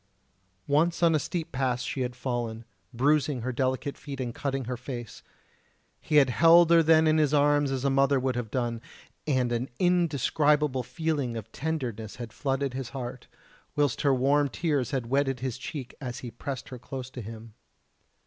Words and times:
Once 0.65 1.03
on 1.03 1.13
a 1.13 1.19
steep 1.19 1.51
pass 1.51 1.83
she 1.83 2.01
had 2.01 2.15
fallen, 2.15 2.65
bruising 2.91 3.41
her 3.41 3.51
delicate 3.51 3.95
feet 3.95 4.19
and 4.19 4.33
cutting 4.33 4.65
her 4.65 4.75
face. 4.75 5.21
He 5.99 6.15
had 6.15 6.31
held 6.31 6.71
her 6.71 6.81
then 6.81 7.05
in 7.05 7.19
his 7.19 7.35
arms 7.35 7.69
as 7.69 7.85
a 7.85 7.91
mother 7.91 8.19
would 8.19 8.35
have 8.35 8.49
done, 8.49 8.81
and 9.27 9.51
an 9.51 9.69
indescribable 9.77 10.81
feeling 10.81 11.37
of 11.37 11.51
tenderness 11.51 12.15
had 12.15 12.33
flooded 12.33 12.73
his 12.73 12.89
heart, 12.89 13.27
whilst 13.75 14.01
her 14.01 14.11
warm 14.11 14.49
tears 14.49 14.89
had 14.89 15.05
wetted 15.05 15.41
his 15.41 15.59
cheek 15.59 15.93
as 16.01 16.17
he 16.25 16.31
pressed 16.31 16.69
her 16.69 16.79
close 16.79 17.11
to 17.11 17.21
him. 17.21 17.53